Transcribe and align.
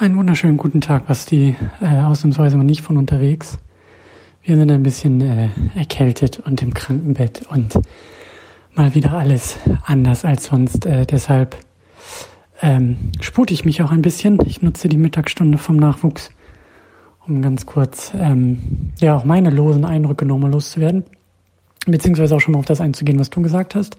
Einen 0.00 0.16
wunderschönen 0.16 0.56
guten 0.56 0.80
Tag, 0.80 1.08
Basti. 1.08 1.56
Äh, 1.82 2.00
ausnahmsweise 2.00 2.56
mal 2.56 2.64
nicht 2.64 2.80
von 2.80 2.96
unterwegs. 2.96 3.58
Wir 4.42 4.56
sind 4.56 4.70
ein 4.70 4.82
bisschen 4.82 5.20
äh, 5.20 5.50
erkältet 5.74 6.38
und 6.38 6.62
im 6.62 6.72
Krankenbett 6.72 7.42
und 7.50 7.78
mal 8.72 8.94
wieder 8.94 9.12
alles 9.12 9.58
anders 9.84 10.24
als 10.24 10.46
sonst. 10.46 10.86
Äh, 10.86 11.04
deshalb 11.04 11.54
ähm, 12.62 13.12
spute 13.20 13.52
ich 13.52 13.66
mich 13.66 13.82
auch 13.82 13.90
ein 13.90 14.00
bisschen. 14.00 14.38
Ich 14.46 14.62
nutze 14.62 14.88
die 14.88 14.96
Mittagsstunde 14.96 15.58
vom 15.58 15.76
Nachwuchs, 15.76 16.30
um 17.26 17.42
ganz 17.42 17.66
kurz 17.66 18.12
ähm, 18.18 18.92
ja 19.00 19.14
auch 19.14 19.24
meine 19.24 19.50
losen 19.50 19.84
Eindrücke 19.84 20.24
nochmal 20.24 20.50
loszuwerden. 20.50 21.04
Beziehungsweise 21.84 22.34
auch 22.34 22.40
schon 22.40 22.52
mal 22.52 22.60
auf 22.60 22.64
das 22.64 22.80
einzugehen, 22.80 23.18
was 23.18 23.28
du 23.28 23.42
gesagt 23.42 23.74
hast. 23.74 23.98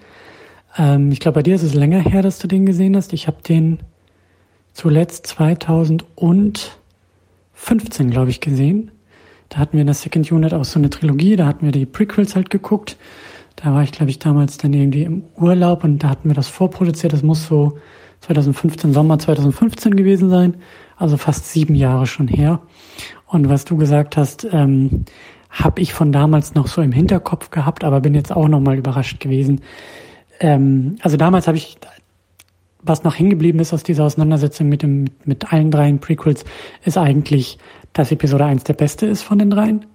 Ähm, 0.79 1.11
ich 1.11 1.19
glaube, 1.19 1.35
bei 1.35 1.43
dir 1.43 1.53
ist 1.53 1.61
es 1.61 1.75
länger 1.75 1.99
her, 1.99 2.23
dass 2.23 2.39
du 2.39 2.47
den 2.47 2.65
gesehen 2.65 2.95
hast. 2.95 3.13
Ich 3.13 3.27
habe 3.27 3.37
den 3.47 3.77
zuletzt 4.73 5.27
2015, 5.27 8.09
glaube 8.09 8.29
ich, 8.29 8.39
gesehen. 8.39 8.91
Da 9.49 9.57
hatten 9.57 9.73
wir 9.73 9.81
in 9.81 9.87
der 9.87 9.95
Second 9.95 10.31
Unit 10.31 10.53
auch 10.53 10.63
so 10.63 10.79
eine 10.79 10.89
Trilogie, 10.89 11.35
da 11.35 11.45
hatten 11.45 11.65
wir 11.65 11.73
die 11.73 11.85
Prequels 11.85 12.35
halt 12.35 12.49
geguckt. 12.49 12.95
Da 13.57 13.73
war 13.73 13.83
ich, 13.83 13.91
glaube 13.91 14.09
ich, 14.09 14.17
damals 14.17 14.57
dann 14.57 14.73
irgendwie 14.73 15.03
im 15.03 15.23
Urlaub 15.35 15.83
und 15.83 15.99
da 15.99 16.09
hatten 16.09 16.29
wir 16.29 16.35
das 16.35 16.47
vorproduziert. 16.47 17.13
Das 17.13 17.21
muss 17.21 17.47
so 17.47 17.77
2015, 18.21 18.93
Sommer 18.93 19.19
2015 19.19 19.95
gewesen 19.95 20.29
sein. 20.29 20.55
Also 20.95 21.17
fast 21.17 21.51
sieben 21.51 21.75
Jahre 21.75 22.07
schon 22.07 22.27
her. 22.27 22.61
Und 23.27 23.49
was 23.49 23.65
du 23.65 23.77
gesagt 23.77 24.17
hast, 24.17 24.47
ähm, 24.51 25.05
habe 25.49 25.81
ich 25.81 25.93
von 25.93 26.11
damals 26.11 26.55
noch 26.55 26.67
so 26.67 26.81
im 26.81 26.93
Hinterkopf 26.93 27.49
gehabt, 27.49 27.83
aber 27.83 27.99
bin 27.99 28.15
jetzt 28.15 28.31
auch 28.31 28.47
nochmal 28.47 28.77
überrascht 28.77 29.19
gewesen. 29.19 29.61
Ähm, 30.39 30.95
also 31.01 31.17
damals 31.17 31.47
habe 31.47 31.57
ich 31.57 31.77
was 32.83 33.03
noch 33.03 33.15
hingeblieben 33.15 33.59
ist 33.61 33.73
aus 33.73 33.83
dieser 33.83 34.05
Auseinandersetzung 34.05 34.69
mit 34.69 34.81
dem, 34.81 35.05
mit 35.25 35.51
allen 35.53 35.71
dreien 35.71 35.99
Prequels, 35.99 36.45
ist 36.83 36.97
eigentlich, 36.97 37.57
dass 37.93 38.11
Episode 38.11 38.45
1 38.45 38.63
der 38.63 38.73
beste 38.73 39.05
ist 39.05 39.21
von 39.21 39.39
den 39.39 39.49
dreien. 39.49 39.85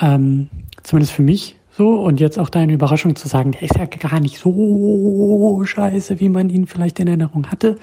Ähm, 0.00 0.48
zumindest 0.82 1.12
für 1.12 1.22
mich 1.22 1.56
so. 1.76 2.00
Und 2.00 2.20
jetzt 2.20 2.38
auch 2.38 2.50
deine 2.50 2.72
Überraschung 2.72 3.16
zu 3.16 3.28
sagen, 3.28 3.52
der 3.52 3.62
ist 3.62 3.76
ja 3.76 3.86
gar 3.86 4.20
nicht 4.20 4.38
so 4.38 5.62
scheiße, 5.64 6.20
wie 6.20 6.28
man 6.28 6.50
ihn 6.50 6.66
vielleicht 6.66 7.00
in 7.00 7.08
Erinnerung 7.08 7.46
hatte. 7.50 7.78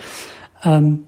Ähm, 0.64 1.04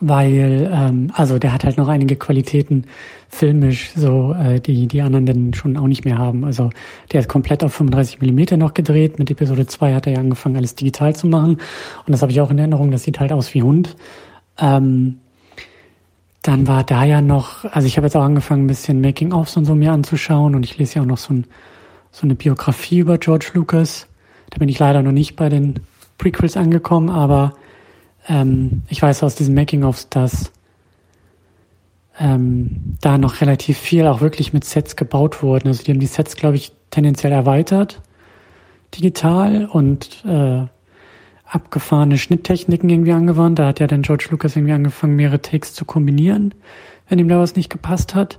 weil, 0.00 0.70
ähm, 0.72 1.12
also 1.14 1.38
der 1.38 1.52
hat 1.52 1.64
halt 1.64 1.76
noch 1.76 1.88
einige 1.88 2.16
Qualitäten 2.16 2.84
filmisch, 3.28 3.92
so 3.94 4.34
äh, 4.34 4.60
die 4.60 4.86
die 4.86 5.02
anderen 5.02 5.26
dann 5.26 5.54
schon 5.54 5.76
auch 5.76 5.86
nicht 5.86 6.04
mehr 6.04 6.18
haben. 6.18 6.44
Also 6.44 6.70
der 7.12 7.20
ist 7.20 7.28
komplett 7.28 7.64
auf 7.64 7.74
35 7.74 8.20
Millimeter 8.20 8.56
noch 8.56 8.74
gedreht. 8.74 9.18
Mit 9.18 9.30
Episode 9.30 9.66
2 9.66 9.94
hat 9.94 10.06
er 10.06 10.14
ja 10.14 10.18
angefangen, 10.20 10.56
alles 10.56 10.74
digital 10.74 11.14
zu 11.14 11.26
machen. 11.26 11.58
Und 12.06 12.12
das 12.12 12.22
habe 12.22 12.32
ich 12.32 12.40
auch 12.40 12.50
in 12.50 12.58
Erinnerung, 12.58 12.90
das 12.90 13.04
sieht 13.04 13.20
halt 13.20 13.32
aus 13.32 13.54
wie 13.54 13.62
Hund. 13.62 13.96
Ähm, 14.58 15.18
dann 16.42 16.66
war 16.66 16.82
da 16.82 17.04
ja 17.04 17.20
noch, 17.20 17.64
also 17.64 17.86
ich 17.86 17.96
habe 17.96 18.06
jetzt 18.06 18.16
auch 18.16 18.24
angefangen, 18.24 18.64
ein 18.64 18.68
bisschen 18.68 19.00
Making-ofs 19.00 19.56
und 19.56 19.64
so 19.64 19.74
mir 19.74 19.92
anzuschauen 19.92 20.54
und 20.54 20.64
ich 20.64 20.76
lese 20.76 20.96
ja 20.96 21.02
auch 21.02 21.06
noch 21.06 21.18
so, 21.18 21.34
ein, 21.34 21.46
so 22.10 22.26
eine 22.26 22.34
Biografie 22.34 22.98
über 22.98 23.16
George 23.18 23.52
Lucas. 23.54 24.08
Da 24.50 24.58
bin 24.58 24.68
ich 24.68 24.78
leider 24.78 25.02
noch 25.02 25.12
nicht 25.12 25.36
bei 25.36 25.48
den 25.48 25.80
Prequels 26.18 26.56
angekommen, 26.56 27.10
aber 27.10 27.54
ähm, 28.28 28.82
ich 28.88 29.02
weiß 29.02 29.22
aus 29.22 29.34
diesen 29.34 29.54
Making-ofs, 29.54 30.08
dass 30.08 30.52
ähm, 32.18 32.96
da 33.00 33.18
noch 33.18 33.40
relativ 33.40 33.78
viel 33.78 34.06
auch 34.06 34.20
wirklich 34.20 34.52
mit 34.52 34.64
Sets 34.64 34.96
gebaut 34.96 35.42
wurden. 35.42 35.68
Also 35.68 35.82
die 35.82 35.92
haben 35.92 36.00
die 36.00 36.06
Sets, 36.06 36.36
glaube 36.36 36.56
ich, 36.56 36.72
tendenziell 36.90 37.32
erweitert, 37.32 38.00
digital 38.94 39.66
und 39.66 40.24
äh, 40.26 40.62
abgefahrene 41.46 42.18
Schnitttechniken 42.18 42.88
irgendwie 42.88 43.12
angewandt. 43.12 43.58
Da 43.58 43.66
hat 43.66 43.80
ja 43.80 43.86
dann 43.86 44.02
George 44.02 44.28
Lucas 44.30 44.56
irgendwie 44.56 44.74
angefangen, 44.74 45.16
mehrere 45.16 45.40
Takes 45.40 45.74
zu 45.74 45.84
kombinieren, 45.84 46.54
wenn 47.08 47.18
ihm 47.18 47.28
da 47.28 47.38
was 47.38 47.56
nicht 47.56 47.70
gepasst 47.70 48.14
hat. 48.14 48.38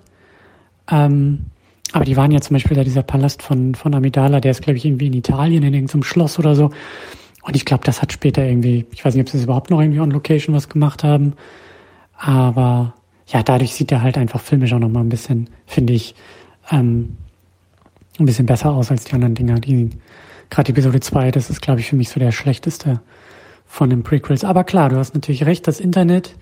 Ähm, 0.89 1.45
aber 1.91 2.05
die 2.05 2.17
waren 2.17 2.31
ja 2.31 2.41
zum 2.41 2.55
Beispiel 2.55 2.75
da 2.75 2.83
dieser 2.83 3.03
Palast 3.03 3.43
von, 3.43 3.75
von 3.75 3.93
Amidala, 3.93 4.39
der 4.39 4.51
ist, 4.51 4.63
glaube 4.63 4.77
ich, 4.77 4.85
irgendwie 4.85 5.07
in 5.07 5.13
Italien, 5.13 5.63
in 5.63 5.73
irgendeinem 5.73 6.03
Schloss 6.03 6.39
oder 6.39 6.55
so. 6.55 6.71
Und 7.43 7.55
ich 7.55 7.65
glaube, 7.65 7.83
das 7.83 8.01
hat 8.01 8.13
später 8.13 8.43
irgendwie, 8.43 8.85
ich 8.91 9.03
weiß 9.03 9.13
nicht, 9.13 9.23
ob 9.23 9.29
sie 9.29 9.37
es 9.37 9.43
überhaupt 9.43 9.69
noch 9.69 9.81
irgendwie 9.81 9.99
on 9.99 10.11
Location 10.11 10.55
was 10.55 10.69
gemacht 10.69 11.03
haben. 11.03 11.33
Aber 12.17 12.93
ja, 13.27 13.43
dadurch 13.43 13.73
sieht 13.73 13.91
er 13.91 14.01
halt 14.01 14.17
einfach 14.17 14.39
filmisch 14.39 14.73
auch 14.73 14.79
nochmal 14.79 15.03
ein 15.03 15.09
bisschen, 15.09 15.49
finde 15.65 15.93
ich, 15.93 16.15
ähm, 16.71 17.17
ein 18.19 18.25
bisschen 18.25 18.45
besser 18.45 18.71
aus 18.71 18.91
als 18.91 19.03
die 19.03 19.13
anderen 19.13 19.35
Dinger. 19.35 19.59
Die, 19.59 19.89
gerade 20.49 20.71
Episode 20.71 21.01
2, 21.01 21.31
das 21.31 21.49
ist, 21.49 21.61
glaube 21.61 21.81
ich, 21.81 21.87
für 21.87 21.95
mich 21.97 22.09
so 22.09 22.19
der 22.19 22.31
schlechteste 22.31 23.01
von 23.65 23.89
den 23.89 24.03
Prequels. 24.03 24.45
Aber 24.45 24.63
klar, 24.63 24.89
du 24.89 24.97
hast 24.97 25.13
natürlich 25.13 25.45
recht, 25.45 25.67
das 25.67 25.79
Internet, 25.79 26.35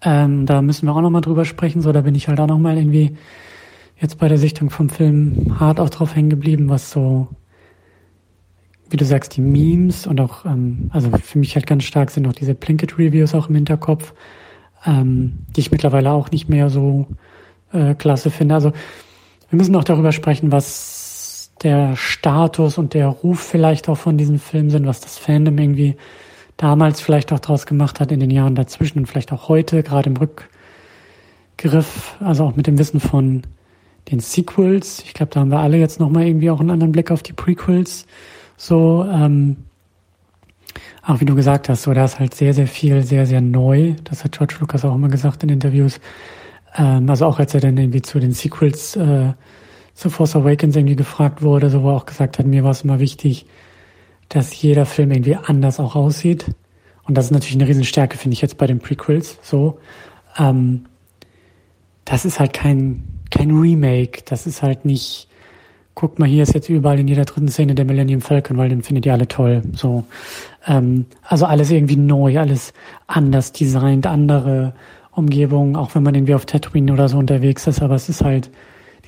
ähm, 0.00 0.46
da 0.46 0.62
müssen 0.62 0.86
wir 0.86 0.94
auch 0.94 1.00
nochmal 1.00 1.22
drüber 1.22 1.44
sprechen. 1.44 1.82
So, 1.82 1.92
da 1.92 2.02
bin 2.02 2.14
ich 2.14 2.28
halt 2.28 2.40
auch 2.40 2.46
nochmal 2.46 2.78
irgendwie 2.78 3.16
jetzt 4.00 4.18
bei 4.18 4.28
der 4.28 4.38
Sichtung 4.38 4.70
vom 4.70 4.88
Film 4.88 5.56
hart 5.58 5.80
auch 5.80 5.90
drauf 5.90 6.14
hängen 6.14 6.30
geblieben, 6.30 6.68
was 6.68 6.90
so 6.90 7.28
wie 8.90 8.96
du 8.96 9.04
sagst, 9.04 9.36
die 9.36 9.40
Memes 9.40 10.06
und 10.06 10.20
auch, 10.20 10.44
ähm, 10.44 10.90
also 10.92 11.10
für 11.10 11.38
mich 11.38 11.54
halt 11.54 11.66
ganz 11.66 11.84
stark 11.84 12.10
sind 12.10 12.26
auch 12.26 12.32
diese 12.32 12.54
Plinkett-Reviews 12.54 13.34
auch 13.34 13.48
im 13.48 13.54
Hinterkopf, 13.54 14.14
ähm, 14.86 15.40
die 15.54 15.60
ich 15.60 15.70
mittlerweile 15.70 16.12
auch 16.12 16.30
nicht 16.30 16.48
mehr 16.48 16.70
so 16.70 17.06
äh, 17.72 17.94
klasse 17.94 18.30
finde. 18.30 18.54
Also 18.54 18.72
wir 19.50 19.56
müssen 19.56 19.76
auch 19.76 19.84
darüber 19.84 20.12
sprechen, 20.12 20.52
was 20.52 21.52
der 21.62 21.96
Status 21.96 22.78
und 22.78 22.94
der 22.94 23.08
Ruf 23.08 23.40
vielleicht 23.40 23.88
auch 23.88 23.98
von 23.98 24.16
diesem 24.16 24.38
Film 24.38 24.70
sind, 24.70 24.86
was 24.86 25.00
das 25.00 25.18
Fandom 25.18 25.58
irgendwie 25.58 25.96
damals 26.56 27.00
vielleicht 27.00 27.32
auch 27.32 27.40
draus 27.40 27.66
gemacht 27.66 28.00
hat 28.00 28.12
in 28.12 28.20
den 28.20 28.30
Jahren 28.30 28.54
dazwischen 28.54 28.98
und 28.98 29.06
vielleicht 29.06 29.32
auch 29.32 29.48
heute, 29.48 29.82
gerade 29.82 30.10
im 30.10 30.16
Rückgriff, 30.16 32.16
also 32.20 32.44
auch 32.44 32.56
mit 32.56 32.66
dem 32.66 32.78
Wissen 32.78 33.00
von 33.00 33.42
den 34.10 34.20
Sequels. 34.20 35.02
Ich 35.04 35.14
glaube, 35.14 35.30
da 35.32 35.40
haben 35.40 35.50
wir 35.50 35.58
alle 35.58 35.78
jetzt 35.78 36.00
nochmal 36.00 36.26
irgendwie 36.26 36.50
auch 36.50 36.60
einen 36.60 36.70
anderen 36.70 36.92
Blick 36.92 37.10
auf 37.10 37.22
die 37.22 37.32
Prequels. 37.32 38.06
So, 38.58 39.06
ähm, 39.10 39.56
auch 41.02 41.20
wie 41.20 41.24
du 41.24 41.34
gesagt 41.34 41.68
hast, 41.68 41.82
so 41.82 41.94
da 41.94 42.04
ist 42.04 42.18
halt 42.18 42.34
sehr, 42.34 42.52
sehr 42.52 42.66
viel, 42.66 43.02
sehr, 43.02 43.24
sehr 43.24 43.40
neu. 43.40 43.94
Das 44.04 44.24
hat 44.24 44.32
George 44.32 44.56
Lucas 44.60 44.84
auch 44.84 44.94
immer 44.94 45.08
gesagt 45.08 45.42
in 45.44 45.48
Interviews. 45.48 46.00
Ähm, 46.76 47.08
also 47.08 47.26
auch 47.26 47.38
als 47.38 47.54
er 47.54 47.60
dann 47.60 47.78
irgendwie 47.78 48.02
zu 48.02 48.18
den 48.18 48.32
Sequels 48.32 48.96
äh, 48.96 49.32
zu 49.94 50.10
Force 50.10 50.36
Awakens 50.36 50.76
irgendwie 50.76 50.96
gefragt 50.96 51.40
wurde, 51.40 51.70
so 51.70 51.82
wo 51.82 51.90
er 51.90 51.96
auch 51.96 52.06
gesagt 52.06 52.38
hat, 52.38 52.46
mir 52.46 52.64
war 52.64 52.72
es 52.72 52.82
immer 52.82 52.98
wichtig, 52.98 53.46
dass 54.28 54.60
jeder 54.60 54.86
Film 54.86 55.12
irgendwie 55.12 55.36
anders 55.36 55.80
auch 55.80 55.94
aussieht. 55.94 56.46
Und 57.04 57.16
das 57.16 57.26
ist 57.26 57.30
natürlich 57.30 57.56
eine 57.56 57.68
Riesenstärke, 57.68 58.18
finde 58.18 58.34
ich 58.34 58.42
jetzt 58.42 58.58
bei 58.58 58.66
den 58.66 58.80
Prequels. 58.80 59.38
So, 59.40 59.78
ähm, 60.36 60.84
das 62.04 62.24
ist 62.24 62.38
halt 62.38 62.52
kein 62.52 63.04
kein 63.30 63.50
Remake. 63.52 64.22
Das 64.24 64.46
ist 64.46 64.62
halt 64.62 64.84
nicht 64.84 65.28
guckt 65.98 66.20
mal, 66.20 66.28
hier 66.28 66.44
ist 66.44 66.54
jetzt 66.54 66.68
überall 66.68 67.00
in 67.00 67.08
jeder 67.08 67.24
dritten 67.24 67.48
Szene 67.48 67.74
der 67.74 67.84
Millennium 67.84 68.20
Falcon, 68.20 68.56
weil 68.56 68.68
den 68.68 68.84
findet 68.84 69.04
ihr 69.04 69.12
alle 69.12 69.26
toll. 69.26 69.62
So, 69.72 70.04
ähm, 70.64 71.06
also 71.24 71.44
alles 71.44 71.72
irgendwie 71.72 71.96
neu, 71.96 72.38
alles 72.38 72.72
anders 73.08 73.50
designt, 73.50 74.06
andere 74.06 74.74
Umgebungen, 75.10 75.74
auch 75.74 75.96
wenn 75.96 76.04
man 76.04 76.14
irgendwie 76.14 76.34
auf 76.34 76.46
Tatooine 76.46 76.92
oder 76.92 77.08
so 77.08 77.18
unterwegs 77.18 77.66
ist, 77.66 77.82
aber 77.82 77.96
es 77.96 78.08
ist 78.08 78.22
halt 78.22 78.48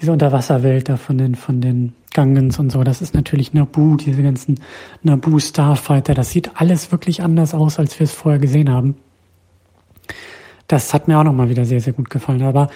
diese 0.01 0.11
Unterwasserwelt 0.11 0.89
da 0.89 0.97
von 0.97 1.17
den, 1.17 1.37
von 1.37 1.61
den 1.61 1.93
Gangens 2.13 2.59
und 2.59 2.73
so, 2.73 2.83
das 2.83 3.01
ist 3.01 3.15
natürlich 3.15 3.55
Naboo, 3.55 3.95
diese 3.95 4.25
ganzen 4.25 4.59
Naboo 5.05 5.39
Starfighter, 5.39 6.15
das 6.15 6.31
sieht 6.31 6.51
alles 6.57 6.91
wirklich 6.91 7.23
anders 7.23 7.55
aus, 7.55 7.79
als 7.79 8.01
wir 8.01 8.05
es 8.05 8.13
vorher 8.13 8.41
gesehen 8.41 8.69
haben. 8.69 8.97
Das 10.67 10.93
hat 10.93 11.07
mir 11.07 11.21
auch 11.21 11.25
nochmal 11.25 11.51
wieder 11.51 11.65
sehr, 11.65 11.81
sehr 11.81 11.93
gut 11.93 12.11
gefallen, 12.11 12.43
aber 12.43 12.69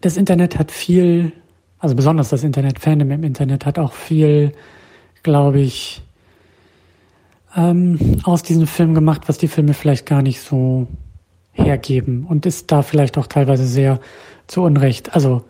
das 0.00 0.16
Internet 0.16 0.58
hat 0.58 0.72
viel 0.72 1.32
also 1.78 1.94
besonders 1.94 2.30
das 2.30 2.44
Internet-Fandom 2.44 3.10
im 3.10 3.24
Internet 3.24 3.66
hat 3.66 3.78
auch 3.78 3.92
viel, 3.92 4.52
glaube 5.22 5.60
ich, 5.60 6.02
ähm, 7.56 8.18
aus 8.24 8.42
diesem 8.42 8.66
Film 8.66 8.94
gemacht, 8.94 9.22
was 9.26 9.38
die 9.38 9.48
Filme 9.48 9.74
vielleicht 9.74 10.06
gar 10.06 10.22
nicht 10.22 10.40
so 10.40 10.86
hergeben 11.52 12.24
und 12.28 12.46
ist 12.46 12.70
da 12.70 12.82
vielleicht 12.82 13.18
auch 13.18 13.26
teilweise 13.26 13.66
sehr 13.66 14.00
zu 14.46 14.62
Unrecht, 14.62 15.14
also 15.14 15.44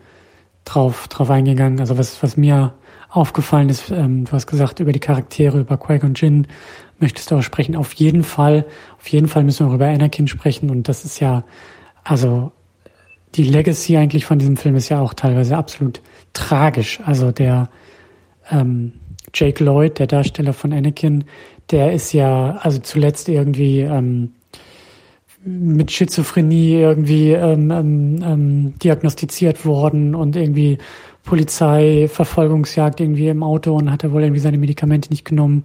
drauf, 0.65 1.07
drauf 1.07 1.29
eingegangen. 1.29 1.79
Also 1.79 1.97
was, 1.97 2.21
was 2.23 2.37
mir 2.37 2.73
aufgefallen 3.09 3.69
ist, 3.69 3.89
ähm, 3.91 4.25
du 4.25 4.31
hast 4.31 4.47
gesagt, 4.47 4.79
über 4.79 4.91
die 4.91 4.99
Charaktere, 4.99 5.59
über 5.59 5.77
Quake 5.77 6.05
und 6.05 6.19
Jin 6.19 6.47
möchtest 6.99 7.31
du 7.31 7.37
auch 7.37 7.41
sprechen. 7.41 7.75
Auf 7.75 7.93
jeden 7.93 8.23
Fall, 8.23 8.65
auf 8.99 9.07
jeden 9.07 9.27
Fall 9.27 9.43
müssen 9.43 9.67
wir 9.67 9.73
über 9.73 9.87
Anakin 9.87 10.27
sprechen 10.27 10.69
und 10.69 10.87
das 10.87 11.05
ist 11.05 11.19
ja, 11.19 11.43
also 12.03 12.51
die 13.35 13.43
Legacy 13.43 13.97
eigentlich 13.97 14.25
von 14.25 14.39
diesem 14.39 14.57
Film 14.57 14.75
ist 14.75 14.89
ja 14.89 14.99
auch 14.99 15.13
teilweise 15.13 15.57
absolut 15.57 16.01
tragisch. 16.33 16.99
Also 17.05 17.31
der 17.31 17.69
ähm, 18.49 18.93
Jake 19.33 19.63
Lloyd, 19.63 19.99
der 19.99 20.07
Darsteller 20.07 20.53
von 20.53 20.73
Anakin, 20.73 21.23
der 21.71 21.93
ist 21.93 22.13
ja 22.13 22.57
also 22.61 22.79
zuletzt 22.79 23.29
irgendwie 23.29 23.81
ähm, 23.81 24.31
mit 25.43 25.91
Schizophrenie 25.91 26.73
irgendwie 26.73 27.31
ähm, 27.31 27.71
ähm, 27.71 28.23
ähm, 28.23 28.73
diagnostiziert 28.79 29.65
worden 29.65 30.15
und 30.15 30.35
irgendwie 30.35 30.79
Polizei, 31.23 32.09
Verfolgungsjagd 32.11 32.99
irgendwie 32.99 33.27
im 33.27 33.43
Auto 33.43 33.75
und 33.75 33.91
hat 33.91 34.03
er 34.03 34.11
wohl 34.11 34.23
irgendwie 34.23 34.41
seine 34.41 34.57
Medikamente 34.57 35.09
nicht 35.09 35.25
genommen 35.25 35.63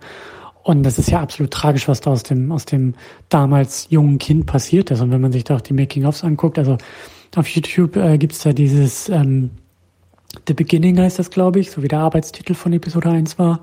Und 0.63 0.83
das 0.83 0.99
ist 0.99 1.11
ja 1.11 1.21
absolut 1.21 1.51
tragisch, 1.51 1.89
was 1.89 2.01
da 2.01 2.11
aus 2.11 2.23
dem, 2.23 2.53
aus 2.53 2.67
dem 2.67 2.95
damals 3.29 3.87
jungen 3.91 4.19
Kind 4.19 4.47
passiert 4.47 4.91
ist. 4.91 5.01
Und 5.01 5.11
wenn 5.11 5.21
man 5.21 5.33
sich 5.33 5.45
da 5.45 5.57
auch 5.57 5.61
die 5.61 5.75
Making-ofs 5.75 6.25
anguckt, 6.25 6.59
also 6.59 6.79
auf 7.39 7.49
YouTube 7.49 7.97
äh, 7.97 8.19
gibt's 8.19 8.41
da 8.41 8.53
dieses 8.53 9.09
ähm, 9.09 9.51
The 10.47 10.55
Beginning 10.55 10.99
heißt 10.99 11.19
das, 11.19 11.31
glaube 11.31 11.61
ich, 11.61 11.71
so 11.71 11.83
wie 11.83 11.89
der 11.89 12.01
Arbeitstitel 12.01 12.55
von 12.55 12.73
Episode 12.73 13.11
1 13.11 13.39
war. 13.39 13.61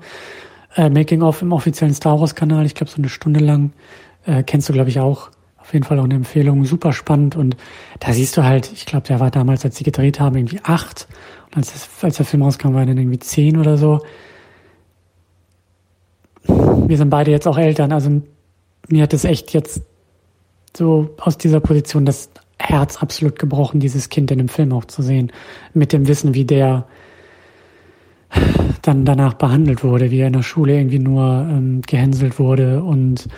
Äh, 0.74 0.88
Making-of 0.88 1.42
im 1.42 1.52
offiziellen 1.52 1.94
Star 1.94 2.18
Wars-Kanal, 2.18 2.64
ich 2.64 2.74
glaube 2.74 2.90
so 2.90 2.96
eine 2.96 3.08
Stunde 3.08 3.40
lang. 3.40 3.72
Äh, 4.24 4.42
kennst 4.42 4.68
du, 4.68 4.72
glaube 4.72 4.88
ich, 4.88 5.00
auch. 5.00 5.30
Auf 5.58 5.72
jeden 5.74 5.84
Fall 5.84 5.98
auch 5.98 6.04
eine 6.04 6.14
Empfehlung, 6.14 6.64
super 6.64 6.92
spannend. 6.92 7.36
Und 7.36 7.56
da 8.00 8.12
siehst 8.12 8.36
du 8.36 8.42
halt, 8.42 8.72
ich 8.72 8.86
glaube, 8.86 9.06
der 9.06 9.20
war 9.20 9.30
damals, 9.30 9.64
als 9.64 9.76
sie 9.76 9.84
gedreht 9.84 10.18
haben, 10.18 10.36
irgendwie 10.36 10.60
acht. 10.62 11.06
Und 11.50 11.58
als, 11.58 11.72
das, 11.72 11.88
als 12.02 12.16
der 12.16 12.26
Film 12.26 12.42
rauskam, 12.42 12.72
war 12.72 12.80
er 12.80 12.86
dann 12.86 12.98
irgendwie 12.98 13.18
zehn 13.18 13.58
oder 13.58 13.76
so 13.76 14.00
wir 16.44 16.96
sind 16.96 17.10
beide 17.10 17.30
jetzt 17.30 17.46
auch 17.46 17.58
Eltern, 17.58 17.92
also 17.92 18.22
mir 18.88 19.02
hat 19.02 19.14
es 19.14 19.24
echt 19.24 19.52
jetzt 19.52 19.82
so 20.76 21.10
aus 21.18 21.38
dieser 21.38 21.60
Position 21.60 22.04
das 22.04 22.30
Herz 22.62 23.02
absolut 23.02 23.38
gebrochen, 23.38 23.80
dieses 23.80 24.08
Kind 24.08 24.30
in 24.30 24.38
dem 24.38 24.48
Film 24.48 24.72
auch 24.72 24.84
zu 24.84 25.02
sehen. 25.02 25.32
Mit 25.74 25.92
dem 25.92 26.06
Wissen, 26.06 26.34
wie 26.34 26.44
der 26.44 26.86
dann 28.82 29.04
danach 29.04 29.34
behandelt 29.34 29.84
wurde, 29.84 30.10
wie 30.10 30.20
er 30.20 30.28
in 30.28 30.32
der 30.32 30.42
Schule 30.42 30.76
irgendwie 30.76 30.98
nur 30.98 31.46
ähm, 31.50 31.82
gehänselt 31.82 32.38
wurde 32.38 32.82
und 32.82 33.28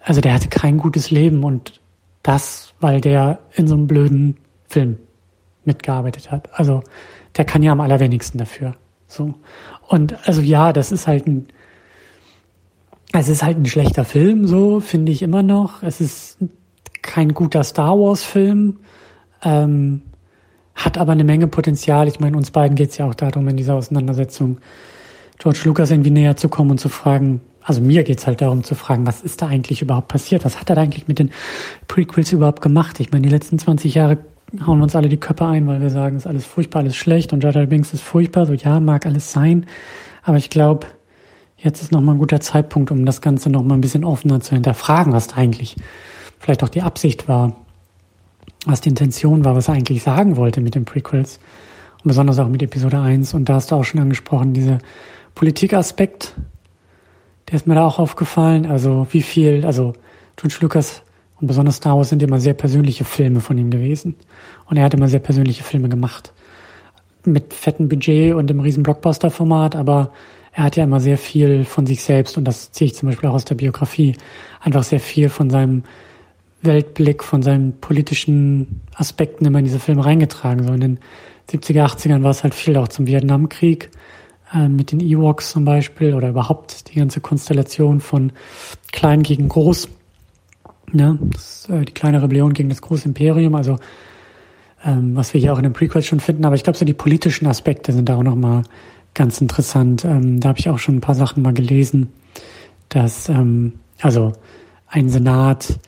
also 0.00 0.20
der 0.20 0.34
hatte 0.34 0.48
kein 0.48 0.78
gutes 0.78 1.10
Leben 1.10 1.44
und 1.44 1.80
das, 2.22 2.72
weil 2.80 3.00
der 3.00 3.40
in 3.54 3.68
so 3.68 3.74
einem 3.74 3.86
blöden 3.86 4.36
Film 4.68 4.98
mitgearbeitet 5.64 6.30
hat. 6.30 6.48
Also 6.58 6.82
der 7.36 7.44
kann 7.44 7.62
ja 7.62 7.72
am 7.72 7.80
allerwenigsten 7.80 8.38
dafür. 8.38 8.74
So. 9.06 9.34
Und 9.86 10.16
also 10.26 10.40
ja, 10.40 10.72
das 10.72 10.92
ist 10.92 11.06
halt 11.06 11.26
ein 11.26 11.48
es 13.12 13.28
ist 13.28 13.42
halt 13.42 13.58
ein 13.58 13.66
schlechter 13.66 14.06
Film, 14.06 14.46
so 14.46 14.80
finde 14.80 15.12
ich 15.12 15.22
immer 15.22 15.42
noch. 15.42 15.82
Es 15.82 16.00
ist 16.00 16.38
kein 17.02 17.34
guter 17.34 17.64
Star 17.64 17.98
Wars-Film, 17.98 18.78
ähm, 19.42 20.02
hat 20.74 20.96
aber 20.98 21.12
eine 21.12 21.24
Menge 21.24 21.48
Potenzial. 21.48 22.08
Ich 22.08 22.20
meine, 22.20 22.36
uns 22.36 22.50
beiden 22.50 22.76
geht 22.76 22.90
es 22.90 22.98
ja 22.98 23.06
auch 23.06 23.14
darum, 23.14 23.46
in 23.48 23.56
dieser 23.56 23.74
Auseinandersetzung 23.74 24.58
George 25.38 25.60
Lucas 25.64 25.90
irgendwie 25.90 26.10
näher 26.10 26.36
zu 26.36 26.48
kommen 26.48 26.70
und 26.70 26.78
zu 26.78 26.88
fragen, 26.88 27.40
also 27.64 27.80
mir 27.80 28.02
geht 28.04 28.18
es 28.18 28.26
halt 28.26 28.40
darum 28.40 28.64
zu 28.64 28.74
fragen, 28.74 29.06
was 29.06 29.22
ist 29.22 29.42
da 29.42 29.46
eigentlich 29.46 29.82
überhaupt 29.82 30.08
passiert? 30.08 30.44
Was 30.44 30.60
hat 30.60 30.70
er 30.70 30.76
da 30.76 30.82
eigentlich 30.82 31.08
mit 31.08 31.18
den 31.18 31.30
Prequels 31.88 32.32
überhaupt 32.32 32.60
gemacht? 32.60 32.98
Ich 33.00 33.12
meine, 33.12 33.22
die 33.22 33.28
letzten 33.28 33.58
20 33.58 33.94
Jahre 33.94 34.18
hauen 34.66 34.82
uns 34.82 34.96
alle 34.96 35.08
die 35.08 35.18
Köpfe 35.18 35.46
ein, 35.46 35.66
weil 35.66 35.80
wir 35.80 35.90
sagen, 35.90 36.16
es 36.16 36.24
ist 36.24 36.26
alles 36.28 36.44
furchtbar, 36.44 36.80
alles 36.80 36.96
schlecht 36.96 37.32
und 37.32 37.42
Jar 37.42 37.52
Jar 37.52 37.66
Binks 37.66 37.92
ist 37.92 38.02
furchtbar. 38.02 38.46
So 38.46 38.52
ja, 38.52 38.80
mag 38.80 39.06
alles 39.06 39.32
sein, 39.32 39.66
aber 40.22 40.36
ich 40.36 40.50
glaube, 40.50 40.86
jetzt 41.56 41.82
ist 41.82 41.92
nochmal 41.92 42.16
ein 42.16 42.18
guter 42.18 42.40
Zeitpunkt, 42.40 42.90
um 42.90 43.06
das 43.06 43.20
Ganze 43.20 43.48
nochmal 43.48 43.78
ein 43.78 43.80
bisschen 43.80 44.04
offener 44.04 44.40
zu 44.40 44.54
hinterfragen, 44.54 45.12
was 45.12 45.28
da 45.28 45.36
eigentlich 45.36 45.76
vielleicht 46.42 46.62
auch 46.64 46.68
die 46.68 46.82
Absicht 46.82 47.28
war, 47.28 47.56
was 48.66 48.80
die 48.80 48.88
Intention 48.88 49.44
war, 49.44 49.54
was 49.54 49.68
er 49.68 49.74
eigentlich 49.74 50.02
sagen 50.02 50.36
wollte 50.36 50.60
mit 50.60 50.74
den 50.74 50.84
Prequels 50.84 51.38
und 52.02 52.08
besonders 52.08 52.38
auch 52.38 52.48
mit 52.48 52.62
Episode 52.62 53.00
1. 53.00 53.32
Und 53.34 53.48
da 53.48 53.54
hast 53.54 53.70
du 53.70 53.76
auch 53.76 53.84
schon 53.84 54.00
angesprochen, 54.00 54.52
diese 54.52 54.78
Politikaspekt, 55.34 56.34
der 57.48 57.56
ist 57.56 57.66
mir 57.66 57.76
da 57.76 57.86
auch 57.86 57.98
aufgefallen. 57.98 58.66
Also 58.66 59.06
wie 59.10 59.22
viel, 59.22 59.64
also 59.64 59.94
George 60.36 60.58
Lucas 60.60 61.02
und 61.40 61.46
besonders 61.46 61.76
Star 61.76 61.96
Wars 61.96 62.08
sind 62.08 62.22
immer 62.22 62.40
sehr 62.40 62.54
persönliche 62.54 63.04
Filme 63.04 63.40
von 63.40 63.56
ihm 63.56 63.70
gewesen. 63.70 64.16
Und 64.66 64.76
er 64.76 64.84
hat 64.84 64.94
immer 64.94 65.08
sehr 65.08 65.20
persönliche 65.20 65.62
Filme 65.62 65.88
gemacht. 65.88 66.32
Mit 67.24 67.54
fettem 67.54 67.88
Budget 67.88 68.34
und 68.34 68.50
im 68.50 68.58
riesen 68.60 68.82
Blockbuster-Format, 68.82 69.76
aber 69.76 70.10
er 70.52 70.64
hat 70.64 70.76
ja 70.76 70.84
immer 70.84 71.00
sehr 71.00 71.18
viel 71.18 71.64
von 71.64 71.86
sich 71.86 72.02
selbst, 72.02 72.36
und 72.36 72.44
das 72.44 72.72
ziehe 72.72 72.86
ich 72.86 72.96
zum 72.96 73.08
Beispiel 73.08 73.28
auch 73.28 73.34
aus 73.34 73.44
der 73.44 73.54
Biografie, 73.54 74.16
einfach 74.60 74.82
sehr 74.82 75.00
viel 75.00 75.28
von 75.28 75.48
seinem 75.48 75.84
Weltblick, 76.62 77.22
von 77.22 77.42
seinen 77.42 77.78
politischen 77.80 78.80
Aspekten 78.94 79.44
immer 79.44 79.58
in 79.58 79.64
diese 79.64 79.80
Filme 79.80 80.04
reingetragen. 80.04 80.64
So 80.64 80.72
in 80.72 80.80
den 80.80 80.98
70er, 81.50 81.84
80ern 81.84 82.22
war 82.22 82.30
es 82.30 82.42
halt 82.42 82.54
viel 82.54 82.76
auch 82.76 82.88
zum 82.88 83.06
Vietnamkrieg, 83.06 83.90
äh, 84.54 84.68
mit 84.68 84.92
den 84.92 85.00
Ewoks 85.00 85.50
zum 85.50 85.64
Beispiel, 85.64 86.14
oder 86.14 86.28
überhaupt 86.28 86.90
die 86.90 86.98
ganze 86.98 87.20
Konstellation 87.20 88.00
von 88.00 88.32
klein 88.92 89.22
gegen 89.22 89.48
groß. 89.48 89.88
Ja, 90.92 91.18
das, 91.20 91.68
äh, 91.70 91.84
die 91.84 91.92
kleine 91.92 92.22
Rebellion 92.22 92.52
gegen 92.52 92.68
das 92.68 92.82
große 92.82 93.06
Imperium, 93.06 93.54
also 93.54 93.78
ähm, 94.84 95.16
was 95.16 95.32
wir 95.32 95.40
hier 95.40 95.52
auch 95.52 95.58
in 95.58 95.64
den 95.64 95.72
Prequels 95.72 96.06
schon 96.06 96.20
finden, 96.20 96.44
aber 96.44 96.54
ich 96.54 96.64
glaube, 96.64 96.78
so 96.78 96.84
die 96.84 96.94
politischen 96.94 97.46
Aspekte 97.46 97.92
sind 97.92 98.08
da 98.08 98.16
auch 98.16 98.22
nochmal 98.22 98.64
ganz 99.14 99.40
interessant. 99.40 100.04
Ähm, 100.04 100.40
da 100.40 100.50
habe 100.50 100.58
ich 100.58 100.68
auch 100.68 100.78
schon 100.78 100.96
ein 100.96 101.00
paar 101.00 101.14
Sachen 101.14 101.42
mal 101.42 101.54
gelesen, 101.54 102.12
dass 102.88 103.28
ähm, 103.28 103.74
also 104.00 104.32
ein 104.88 105.08
Senat, 105.08 105.78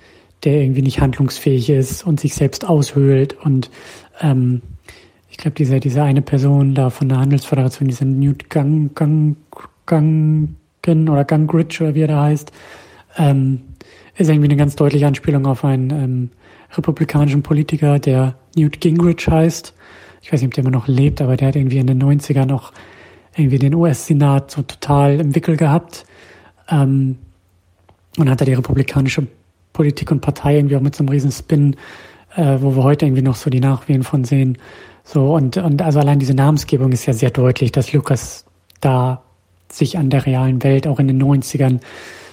der 0.44 0.60
irgendwie 0.60 0.82
nicht 0.82 1.00
handlungsfähig 1.00 1.70
ist 1.70 2.06
und 2.06 2.20
sich 2.20 2.34
selbst 2.34 2.66
aushöhlt 2.66 3.34
und 3.44 3.70
ähm, 4.20 4.62
ich 5.34 5.38
glaube, 5.38 5.56
diese, 5.56 5.80
diese 5.80 6.00
eine 6.00 6.22
Person 6.22 6.76
da 6.76 6.90
von 6.90 7.08
der 7.08 7.18
Handelsföderation, 7.18 7.88
dieser 7.88 8.04
Newt 8.04 8.50
Gang, 8.50 8.94
Gang, 8.94 9.36
Gangen 9.84 10.56
oder 11.08 11.24
Gangridge 11.24 11.82
oder 11.82 11.96
wie 11.96 12.02
er 12.02 12.08
da 12.08 12.22
heißt, 12.22 12.52
ähm, 13.16 13.62
ist 14.16 14.28
irgendwie 14.28 14.46
eine 14.46 14.56
ganz 14.56 14.76
deutliche 14.76 15.08
Anspielung 15.08 15.44
auf 15.46 15.64
einen 15.64 15.90
ähm, 15.90 16.30
republikanischen 16.76 17.42
Politiker, 17.42 17.98
der 17.98 18.36
Newt 18.54 18.80
Gingrich 18.80 19.26
heißt. 19.26 19.74
Ich 20.22 20.32
weiß 20.32 20.40
nicht, 20.40 20.48
ob 20.48 20.54
der 20.54 20.62
immer 20.62 20.70
noch 20.70 20.86
lebt, 20.86 21.20
aber 21.20 21.36
der 21.36 21.48
hat 21.48 21.56
irgendwie 21.56 21.78
in 21.78 21.88
den 21.88 22.00
90ern 22.00 22.46
noch 22.46 22.72
irgendwie 23.36 23.58
den 23.58 23.74
US-Senat 23.74 24.52
so 24.52 24.62
total 24.62 25.18
im 25.18 25.34
Wickel 25.34 25.56
gehabt. 25.56 26.06
Ähm, 26.70 27.18
und 28.16 28.30
hat 28.30 28.40
da 28.40 28.44
die 28.44 28.54
republikanische 28.54 29.26
Politik 29.74 30.10
und 30.10 30.20
Partei 30.20 30.56
irgendwie 30.56 30.76
auch 30.76 30.80
mit 30.80 30.96
so 30.96 31.02
einem 31.02 31.10
riesen 31.10 31.30
Spin, 31.30 31.76
äh, 32.34 32.56
wo 32.60 32.74
wir 32.74 32.82
heute 32.82 33.04
irgendwie 33.04 33.22
noch 33.22 33.36
so 33.36 33.50
die 33.50 33.60
Nachwehen 33.60 34.02
von 34.02 34.24
sehen. 34.24 34.56
So, 35.04 35.34
und, 35.34 35.58
und 35.58 35.82
also 35.82 35.98
allein 35.98 36.18
diese 36.18 36.32
Namensgebung 36.32 36.90
ist 36.92 37.04
ja 37.04 37.12
sehr 37.12 37.30
deutlich, 37.30 37.72
dass 37.72 37.92
Lukas 37.92 38.46
da 38.80 39.22
sich 39.70 39.98
an 39.98 40.08
der 40.08 40.24
realen 40.24 40.62
Welt 40.62 40.86
auch 40.86 40.98
in 40.98 41.08
den 41.08 41.22
90ern 41.22 41.80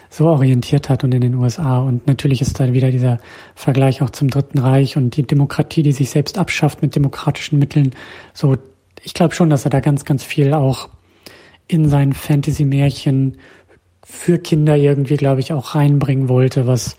so 0.10 0.28
orientiert 0.28 0.90
hat 0.90 1.04
und 1.04 1.14
in 1.14 1.22
den 1.22 1.36
USA. 1.36 1.80
Und 1.80 2.06
natürlich 2.06 2.42
ist 2.42 2.60
da 2.60 2.72
wieder 2.74 2.92
dieser 2.92 3.20
Vergleich 3.56 4.02
auch 4.02 4.10
zum 4.10 4.30
Dritten 4.30 4.60
Reich 4.60 4.98
und 4.98 5.16
die 5.16 5.24
Demokratie, 5.24 5.84
die 5.84 5.94
sich 5.94 6.10
selbst 6.10 6.38
abschafft 6.38 6.82
mit 6.82 6.96
demokratischen 6.96 7.60
Mitteln. 7.60 7.92
So, 8.34 8.58
ich 9.04 9.14
glaube 9.14 9.34
schon, 9.34 9.50
dass 9.50 9.66
er 9.66 9.72
da 9.72 9.80
ganz, 9.80 10.06
ganz 10.06 10.24
viel 10.24 10.54
auch 10.54 10.90
in 11.68 11.88
sein 11.88 12.14
Fantasy-Märchen 12.14 13.38
für 14.04 14.38
Kinder 14.38 14.76
irgendwie, 14.76 15.16
glaube 15.16 15.40
ich, 15.40 15.54
auch 15.54 15.76
reinbringen 15.76 16.28
wollte, 16.28 16.68
was 16.68 16.98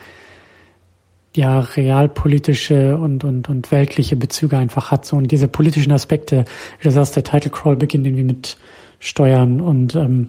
ja 1.34 1.61
realpolitische 1.61 2.96
und, 2.96 3.25
und, 3.25 3.49
und 3.49 3.70
weltliche 3.73 4.17
Bezüge 4.17 4.58
einfach 4.58 4.90
hat. 4.90 5.06
So, 5.06 5.17
und 5.17 5.31
diese 5.31 5.48
politischen 5.48 5.93
Aspekte, 5.93 6.44
wie 6.79 6.84
du 6.84 6.91
sagst, 6.91 7.17
der 7.17 7.24
Title 7.24 7.51
Crawl 7.51 7.77
beginnt 7.77 8.06
irgendwie 8.06 8.24
mit 8.24 8.56
Steuern 8.98 9.60
und 9.60 9.96
ähm, 9.96 10.29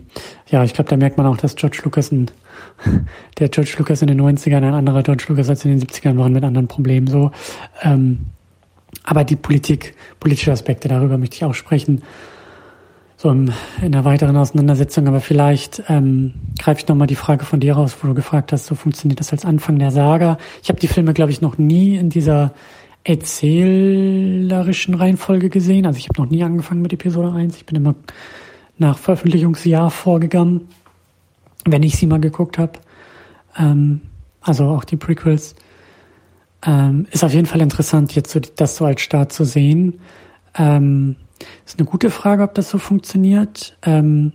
ja, 0.49 0.63
ich 0.63 0.73
glaube, 0.73 0.89
da 0.89 0.97
merkt 0.97 1.17
man 1.17 1.27
auch, 1.27 1.37
dass 1.37 1.55
George 1.55 1.81
Lucas 1.83 2.11
ein, 2.11 2.31
der 3.39 3.49
George 3.49 3.75
Lucas 3.77 4.01
in 4.01 4.07
den 4.07 4.19
90ern 4.19 4.57
ein 4.57 4.73
anderer 4.73 5.03
George 5.03 5.25
Lucas 5.27 5.49
als 5.49 5.63
in 5.63 5.77
den 5.77 5.87
70ern 5.87 6.17
waren 6.17 6.33
mit 6.33 6.43
anderen 6.43 6.67
Problemen 6.67 7.07
so. 7.07 7.31
Ähm, 7.83 8.25
aber 9.03 9.25
die 9.25 9.35
Politik, 9.35 9.95
politische 10.19 10.51
Aspekte, 10.51 10.87
darüber 10.87 11.17
möchte 11.17 11.35
ich 11.35 11.43
auch 11.43 11.53
sprechen. 11.53 12.01
So 13.23 13.31
in 13.31 13.53
einer 13.81 14.03
weiteren 14.03 14.35
Auseinandersetzung, 14.35 15.07
aber 15.07 15.21
vielleicht 15.21 15.81
ähm, 15.87 16.33
greife 16.59 16.81
ich 16.81 16.87
nochmal 16.89 17.07
die 17.07 17.15
Frage 17.15 17.45
von 17.45 17.61
dir 17.61 17.75
raus, 17.75 17.95
wo 18.01 18.09
du 18.09 18.13
gefragt 18.13 18.51
hast, 18.51 18.65
so 18.65 18.75
funktioniert 18.75 19.21
das 19.21 19.31
als 19.31 19.45
Anfang 19.45 19.79
der 19.79 19.91
Saga. 19.91 20.37
Ich 20.61 20.67
habe 20.67 20.81
die 20.81 20.89
Filme, 20.89 21.13
glaube 21.13 21.31
ich, 21.31 21.39
noch 21.39 21.57
nie 21.57 21.95
in 21.95 22.09
dieser 22.09 22.53
erzählerischen 23.05 24.93
Reihenfolge 24.95 25.49
gesehen. 25.49 25.85
Also 25.85 25.99
ich 25.99 26.09
habe 26.09 26.21
noch 26.21 26.29
nie 26.29 26.43
angefangen 26.43 26.81
mit 26.81 26.91
Episode 26.91 27.31
1. 27.31 27.55
Ich 27.55 27.65
bin 27.65 27.77
immer 27.77 27.95
nach 28.77 28.97
Veröffentlichungsjahr 28.97 29.89
vorgegangen, 29.89 30.67
wenn 31.63 31.81
ich 31.81 31.95
sie 31.95 32.07
mal 32.07 32.19
geguckt 32.19 32.57
habe. 32.57 32.73
Ähm, 33.57 34.01
also 34.41 34.65
auch 34.65 34.83
die 34.83 34.97
Prequels. 34.97 35.55
Ähm, 36.65 37.07
ist 37.11 37.23
auf 37.23 37.33
jeden 37.33 37.47
Fall 37.47 37.61
interessant, 37.61 38.15
jetzt 38.15 38.31
so, 38.31 38.41
das 38.41 38.75
so 38.75 38.83
als 38.83 38.99
Start 38.99 39.31
zu 39.31 39.45
sehen. 39.45 40.01
Ähm, 40.57 41.15
ist 41.65 41.79
eine 41.79 41.87
gute 41.87 42.09
Frage, 42.09 42.43
ob 42.43 42.53
das 42.53 42.69
so 42.69 42.77
funktioniert. 42.77 43.77
Ähm, 43.83 44.33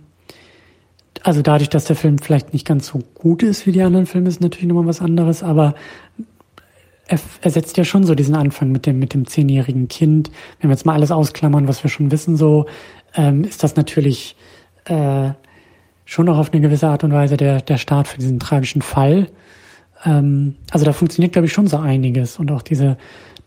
also 1.23 1.41
dadurch, 1.41 1.69
dass 1.69 1.85
der 1.85 1.95
Film 1.95 2.17
vielleicht 2.17 2.53
nicht 2.53 2.65
ganz 2.65 2.87
so 2.87 2.99
gut 3.13 3.43
ist 3.43 3.65
wie 3.65 3.71
die 3.71 3.81
anderen 3.81 4.05
Filme, 4.05 4.29
ist 4.29 4.41
natürlich 4.41 4.67
nochmal 4.67 4.87
was 4.87 5.01
anderes, 5.01 5.43
aber 5.43 5.75
er, 7.07 7.19
er 7.41 7.51
setzt 7.51 7.75
ja 7.77 7.83
schon 7.83 8.03
so 8.03 8.15
diesen 8.15 8.35
Anfang 8.35 8.71
mit 8.71 8.85
dem, 8.85 8.99
mit 8.99 9.13
dem 9.13 9.27
zehnjährigen 9.27 9.87
Kind. 9.87 10.31
Wenn 10.59 10.69
wir 10.69 10.75
jetzt 10.75 10.85
mal 10.85 10.93
alles 10.93 11.11
ausklammern, 11.11 11.67
was 11.67 11.83
wir 11.83 11.89
schon 11.89 12.11
wissen, 12.11 12.37
so, 12.37 12.67
ähm, 13.15 13.43
ist 13.43 13.63
das 13.63 13.75
natürlich 13.75 14.35
äh, 14.85 15.31
schon 16.05 16.29
auch 16.29 16.37
auf 16.37 16.53
eine 16.53 16.61
gewisse 16.61 16.87
Art 16.87 17.03
und 17.03 17.11
Weise 17.11 17.35
der, 17.35 17.61
der 17.61 17.77
Start 17.77 18.07
für 18.07 18.19
diesen 18.19 18.39
tragischen 18.39 18.81
Fall. 18.81 19.27
Ähm, 20.05 20.55
also 20.71 20.85
da 20.85 20.93
funktioniert, 20.93 21.33
glaube 21.33 21.47
ich, 21.47 21.53
schon 21.53 21.67
so 21.67 21.77
einiges 21.77 22.37
und 22.37 22.51
auch 22.51 22.61
diese, 22.61 22.97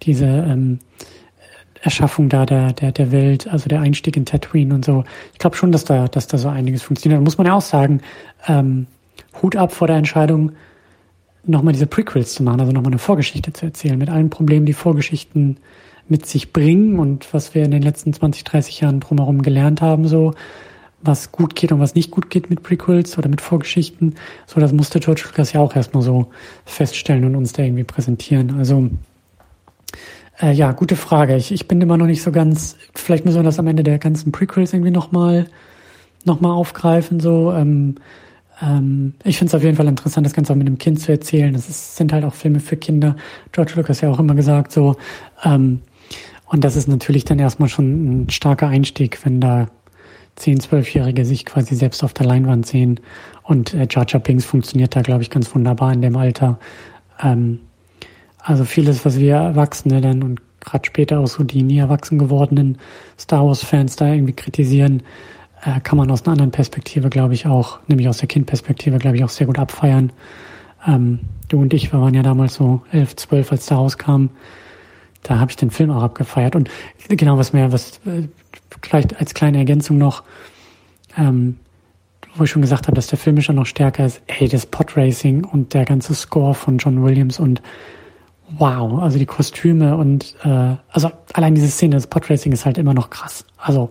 diese 0.02 0.26
ähm, 0.26 0.81
Erschaffung 1.83 2.29
da 2.29 2.47
der, 2.47 2.73
der, 2.73 2.93
der 2.93 3.12
Welt, 3.12 3.49
also 3.49 3.69
der 3.69 3.81
Einstieg 3.81 4.17
in 4.17 4.25
Tatooine 4.25 4.75
und 4.75 4.85
so. 4.85 5.05
Ich 5.33 5.39
glaube 5.39 5.57
schon, 5.57 5.73
dass 5.73 5.85
da, 5.85 6.09
dass 6.09 6.29
da 6.29 6.39
so 6.39 6.49
einiges 6.49 6.83
funktioniert. 6.83 7.21
Da 7.21 7.25
muss 7.25 7.39
man 7.39 7.47
ja 7.47 7.55
auch 7.55 7.62
sagen, 7.62 8.01
ähm, 8.47 8.87
Hut 9.43 9.57
ab 9.57 9.73
vor 9.73 9.89
der 9.89 9.97
Entscheidung, 9.97 10.53
nochmal 11.45 11.73
diese 11.73 11.89
Prequels 11.89 12.35
zu 12.35 12.45
machen, 12.45 12.61
also 12.61 12.73
nochmal 12.73 12.93
eine 12.93 12.99
Vorgeschichte 12.99 13.53
zu 13.53 13.67
erzählen, 13.67 13.99
mit 13.99 14.11
allen 14.11 14.31
Problemen, 14.31 14.65
die 14.65 14.73
Vorgeschichten 14.73 15.57
mit 16.09 16.27
sich 16.27 16.53
bringen 16.53 16.99
und 16.99 17.33
was 17.35 17.55
wir 17.55 17.65
in 17.65 17.73
den 17.73 17.83
letzten 17.83 18.12
20, 18.12 18.45
30 18.45 18.81
Jahren 18.81 19.01
drumherum 19.01 19.43
gelernt 19.43 19.81
haben, 19.81 20.07
so 20.07 20.35
was 21.01 21.33
gut 21.33 21.57
geht 21.57 21.73
und 21.73 21.81
was 21.81 21.97
nicht 21.97 22.12
gut 22.12 22.31
geht 22.31 22.49
mit 22.49 22.62
Prequels 22.62 23.19
oder 23.19 23.29
mit 23.29 23.41
Vorgeschichten. 23.41 24.15
So, 24.47 24.61
das 24.61 24.73
musste 24.73 25.01
George 25.01 25.25
Lucas 25.27 25.53
ja 25.53 25.61
auch 25.61 25.75
erstmal 25.75 26.03
so 26.03 26.31
feststellen 26.65 27.25
und 27.25 27.35
uns 27.35 27.53
da 27.53 27.65
irgendwie 27.65 27.83
präsentieren. 27.83 28.57
Also 28.57 28.89
äh, 30.43 30.53
ja, 30.53 30.73
gute 30.73 30.97
Frage. 30.97 31.37
Ich, 31.37 31.53
ich 31.53 31.69
bin 31.69 31.81
immer 31.81 31.97
noch 31.97 32.07
nicht 32.07 32.23
so 32.23 32.33
ganz, 32.33 32.77
vielleicht 32.95 33.25
müssen 33.25 33.39
wir 33.39 33.43
das 33.45 33.59
am 33.59 33.67
Ende 33.69 33.83
der 33.83 33.99
ganzen 33.99 34.33
Prequels 34.33 34.73
irgendwie 34.73 34.91
nochmal 34.91 35.47
noch 36.25 36.41
mal 36.41 36.53
aufgreifen. 36.53 37.21
So, 37.21 37.53
ähm, 37.53 37.97
ähm, 38.61 39.15
ich 39.25 39.39
finde 39.39 39.51
es 39.51 39.55
auf 39.55 39.63
jeden 39.63 39.77
Fall 39.77 39.89
interessant, 39.89 40.27
das 40.27 40.35
Ganze 40.35 40.53
auch 40.53 40.57
mit 40.57 40.67
einem 40.67 40.79
Kind 40.79 41.01
zu 41.01 41.13
erzählen. 41.13 41.53
Das 41.53 41.69
ist, 41.69 41.97
sind 41.97 42.13
halt 42.13 42.25
auch 42.25 42.35
Filme 42.35 42.61
für 42.61 42.77
Kinder. 42.77 43.17
George 43.53 43.73
Lucas 43.77 44.01
ja 44.01 44.11
auch 44.11 44.19
immer 44.19 44.35
gesagt, 44.35 44.73
so, 44.73 44.97
ähm, 45.45 45.81
und 46.47 46.65
das 46.65 46.77
ist 46.77 46.87
natürlich 46.87 47.25
dann 47.25 47.39
erstmal 47.39 47.69
schon 47.69 48.25
ein 48.25 48.31
starker 48.31 48.69
Einstieg, 48.69 49.25
wenn 49.25 49.41
da 49.41 49.69
10-, 50.39 50.63
12-Jährige 50.63 51.25
sich 51.25 51.47
quasi 51.47 51.75
selbst 51.75 52.05
auf 52.05 52.13
der 52.13 52.27
Leinwand 52.27 52.67
sehen. 52.67 53.01
Und 53.43 53.75
äh, 53.75 53.87
Jar 53.91 54.07
Jar 54.07 54.21
Binks 54.21 54.45
funktioniert 54.45 54.95
da, 54.95 55.03
glaube 55.03 55.23
ich, 55.23 55.31
ganz 55.31 55.53
wunderbar 55.55 55.93
in 55.93 56.03
dem 56.03 56.17
Alter. 56.17 56.59
Ähm, 57.21 57.61
also 58.43 58.65
vieles, 58.65 59.05
was 59.05 59.19
wir 59.19 59.37
Erwachsene 59.37 60.01
dann 60.01 60.23
und 60.23 60.41
gerade 60.61 60.85
später 60.87 61.21
auch 61.21 61.27
so 61.27 61.43
die 61.45 61.63
nie 61.63 61.79
erwachsen 61.79 62.19
gewordenen 62.19 62.79
Star 63.19 63.45
Wars-Fans 63.47 63.97
da 63.97 64.13
irgendwie 64.13 64.33
kritisieren, 64.33 65.03
äh, 65.65 65.81
kann 65.81 65.99
man 65.99 66.11
aus 66.11 66.23
einer 66.23 66.33
anderen 66.33 66.51
Perspektive, 66.51 67.09
glaube 67.09 67.35
ich, 67.35 67.47
auch, 67.47 67.81
nämlich 67.89 68.09
aus 68.09 68.19
der 68.19 68.29
Kindperspektive, 68.29 68.99
glaube 68.99 69.17
ich, 69.17 69.25
auch 69.25 69.29
sehr 69.29 69.47
gut 69.47 69.59
abfeiern. 69.59 70.13
Ähm, 70.87 71.21
du 71.49 71.61
und 71.61 71.75
ich, 71.75 71.93
wir 71.93 72.01
waren 72.01 72.15
ja 72.15 72.23
damals 72.23 72.55
so 72.55 72.83
elf, 72.93 73.17
zwölf, 73.17 73.53
als 73.53 73.67
der 73.67 73.77
rauskam 73.77 74.31
da 75.23 75.39
habe 75.39 75.51
ich 75.51 75.57
den 75.57 75.71
Film 75.71 75.91
auch 75.91 76.03
abgefeiert. 76.03 76.57
Und 76.57 76.69
genau, 77.09 77.39
was 77.39 77.53
mir, 77.53 77.73
was 77.73 78.01
äh, 78.07 78.29
vielleicht 78.83 79.19
als 79.19 79.35
kleine 79.35 79.59
Ergänzung 79.59 79.99
noch, 79.99 80.25
ähm, 81.17 81.59
wo 82.35 82.45
ich 82.45 82.51
schon 82.51 82.63
gesagt 82.63 82.87
habe, 82.87 82.95
dass 82.95 83.09
der 83.09 83.19
Film 83.19 83.41
schon 83.41 83.57
noch 83.57 83.67
stärker 83.67 84.07
ist, 84.07 84.23
ey, 84.27 84.49
das 84.49 84.67
Podracing 84.67 85.45
und 85.45 85.75
der 85.75 85.85
ganze 85.85 86.15
Score 86.15 86.55
von 86.55 86.79
John 86.79 87.03
Williams 87.03 87.39
und 87.39 87.63
wow, 88.59 89.03
also 89.03 89.19
die 89.19 89.27
Kostüme 89.27 89.97
und 89.97 90.35
äh, 90.45 90.77
also 90.91 91.11
allein 91.33 91.55
diese 91.55 91.69
Szene 91.69 91.97
des 91.97 92.07
Podracing 92.07 92.53
ist 92.53 92.65
halt 92.65 92.79
immer 92.79 92.95
noch 92.95 93.11
krass. 93.11 93.45
Also 93.57 93.91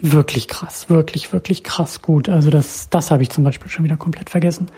wirklich 0.00 0.48
krass, 0.48 0.90
wirklich, 0.90 1.32
wirklich 1.32 1.64
krass 1.64 2.02
gut. 2.02 2.28
Also 2.28 2.50
das, 2.50 2.88
das 2.90 3.10
habe 3.10 3.22
ich 3.22 3.30
zum 3.30 3.44
Beispiel 3.44 3.70
schon 3.70 3.84
wieder 3.84 3.96
komplett 3.96 4.30
vergessen. 4.30 4.68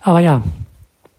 Aber 0.00 0.20
ja, 0.20 0.42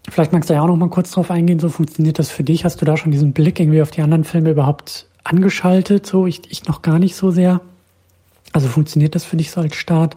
Vielleicht 0.08 0.32
magst 0.32 0.48
du 0.50 0.54
ja 0.54 0.62
auch 0.62 0.68
noch 0.68 0.76
mal 0.76 0.88
kurz 0.88 1.10
drauf 1.10 1.30
eingehen, 1.30 1.58
so 1.58 1.68
funktioniert 1.68 2.18
das 2.18 2.30
für 2.30 2.44
dich? 2.44 2.64
Hast 2.64 2.80
du 2.80 2.84
da 2.84 2.96
schon 2.96 3.10
diesen 3.10 3.32
Blick 3.32 3.58
irgendwie 3.58 3.82
auf 3.82 3.90
die 3.90 4.02
anderen 4.02 4.24
Filme 4.24 4.50
überhaupt 4.50 5.06
angeschaltet? 5.24 6.06
So, 6.06 6.26
ich, 6.26 6.50
ich 6.50 6.66
noch 6.66 6.82
gar 6.82 6.98
nicht 6.98 7.16
so 7.16 7.30
sehr. 7.30 7.60
Also 8.52 8.68
funktioniert 8.68 9.14
das 9.14 9.24
für 9.24 9.36
dich 9.36 9.50
so 9.50 9.60
als 9.60 9.74
Start? 9.74 10.14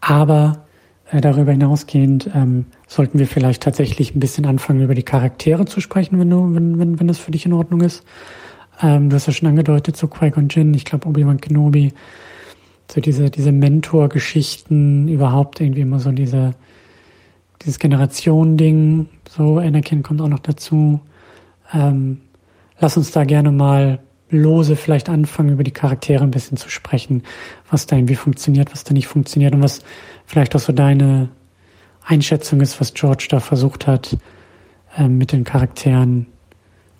Aber 0.00 0.64
darüber 1.10 1.52
hinausgehend 1.52 2.30
ähm, 2.34 2.66
sollten 2.86 3.18
wir 3.18 3.26
vielleicht 3.26 3.62
tatsächlich 3.62 4.14
ein 4.14 4.20
bisschen 4.20 4.46
anfangen, 4.46 4.82
über 4.82 4.94
die 4.94 5.02
Charaktere 5.02 5.64
zu 5.64 5.80
sprechen, 5.80 6.18
wenn 6.18 6.30
du, 6.30 6.54
wenn, 6.54 6.78
wenn, 6.78 7.00
wenn 7.00 7.08
das 7.08 7.18
für 7.18 7.30
dich 7.30 7.46
in 7.46 7.52
Ordnung 7.52 7.80
ist. 7.80 8.04
Ähm, 8.82 9.08
du 9.08 9.16
hast 9.16 9.26
ja 9.26 9.32
schon 9.32 9.48
angedeutet, 9.48 9.96
so 9.96 10.06
Qui-Gon 10.06 10.48
Jinn, 10.48 10.74
ich 10.74 10.84
glaube 10.84 11.08
Obi-Wan 11.08 11.40
Kenobi, 11.40 11.92
so 12.90 13.00
diese, 13.00 13.30
diese 13.30 13.52
Mentor-Geschichten, 13.52 15.08
überhaupt 15.08 15.60
irgendwie 15.60 15.80
immer 15.80 15.98
so 15.98 16.12
diese, 16.12 16.54
dieses 17.62 17.78
Generationending, 17.78 19.08
so 19.28 19.58
Anakin 19.58 20.02
kommt 20.02 20.20
auch 20.20 20.28
noch 20.28 20.38
dazu. 20.38 21.00
Ähm, 21.72 22.20
lass 22.78 22.96
uns 22.96 23.10
da 23.10 23.24
gerne 23.24 23.50
mal 23.50 23.98
lose 24.30 24.76
vielleicht 24.76 25.08
anfangen, 25.08 25.50
über 25.50 25.64
die 25.64 25.70
Charaktere 25.70 26.22
ein 26.22 26.30
bisschen 26.30 26.56
zu 26.56 26.68
sprechen, 26.70 27.22
was 27.70 27.86
da 27.86 27.96
irgendwie 27.96 28.16
funktioniert, 28.16 28.72
was 28.72 28.84
da 28.84 28.92
nicht 28.92 29.08
funktioniert 29.08 29.54
und 29.54 29.62
was 29.62 29.80
vielleicht 30.26 30.54
auch 30.54 30.60
so 30.60 30.72
deine 30.72 31.28
Einschätzung 32.04 32.60
ist, 32.60 32.80
was 32.80 32.94
George 32.94 33.26
da 33.30 33.40
versucht 33.40 33.86
hat, 33.86 34.16
ähm, 34.96 35.18
mit 35.18 35.32
den 35.32 35.44
Charakteren 35.44 36.26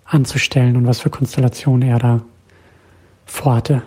anzustellen 0.05 0.75
und 0.75 0.87
was 0.87 0.99
für 0.99 1.09
Konstellationen 1.09 1.87
er 1.87 1.99
da 1.99 2.21
vorhatte. 3.25 3.83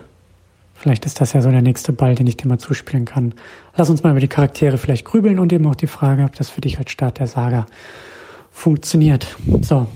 Vielleicht 0.73 1.05
ist 1.05 1.21
das 1.21 1.33
ja 1.33 1.41
so 1.41 1.49
der 1.49 1.61
nächste 1.61 1.93
Ball, 1.93 2.15
den 2.15 2.27
ich 2.27 2.37
dir 2.37 2.47
mal 2.47 2.59
zuspielen 2.59 3.05
kann. 3.05 3.33
Lass 3.75 3.89
uns 3.89 4.03
mal 4.03 4.11
über 4.11 4.19
die 4.19 4.27
Charaktere 4.27 4.77
vielleicht 4.77 5.05
grübeln 5.05 5.39
und 5.39 5.53
eben 5.53 5.65
auch 5.67 5.75
die 5.75 5.87
Frage, 5.87 6.23
ob 6.23 6.35
das 6.35 6.49
für 6.49 6.61
dich 6.61 6.77
als 6.77 6.91
Start 6.91 7.19
der 7.19 7.27
Saga 7.27 7.65
funktioniert. 8.51 9.35
So, 9.61 9.87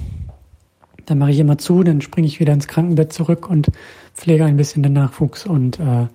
dann 1.08 1.18
mache 1.18 1.32
ich 1.32 1.40
immer 1.40 1.58
zu, 1.58 1.84
dann 1.84 2.02
springe 2.02 2.28
ich 2.28 2.40
wieder 2.40 2.54
ins 2.54 2.68
Krankenbett 2.68 3.12
zurück 3.14 3.50
und 3.50 3.70
pflege 4.14 4.46
ein 4.46 4.58
bisschen 4.58 4.84
den 4.84 4.94
Nachwuchs 4.94 5.46
und 5.46 5.80
äh, 5.80 6.08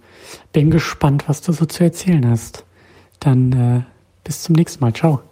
bin 0.52 0.70
gespannt, 0.70 1.24
was 1.26 1.40
du 1.40 1.52
so 1.52 1.64
zu 1.66 1.82
erzählen 1.82 2.28
hast. 2.28 2.64
Dann 3.18 3.52
äh, 3.52 3.80
bis 4.22 4.42
zum 4.42 4.54
nächsten 4.54 4.84
Mal. 4.84 4.92
Ciao. 4.92 5.22